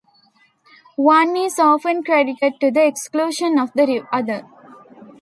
[0.95, 4.47] One is often credited to the exclusion of the other.